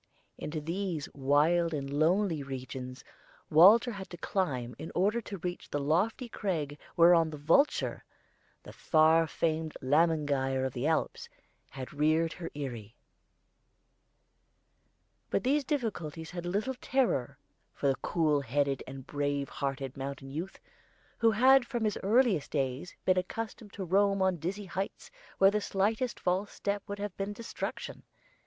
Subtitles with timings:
[0.39, 3.03] Into these wild and lonely regions
[3.51, 8.03] Walter had to climb in order to reach the lofty crag whereon the vulture
[8.63, 11.29] the far famed Lämmergeier of the Alps
[11.69, 12.95] had reared her eyrie.
[15.29, 17.37] But these difficulties had little terror
[17.71, 20.57] for the cool headed and brave hearted mountain youth,
[21.19, 25.61] who had from his earliest days been accustomed to roam on dizzy heights where the
[25.61, 28.01] slightest false step would have been destruction.